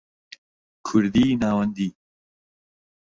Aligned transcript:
کوردیی 0.85 1.37
ناوەندی 1.41 1.89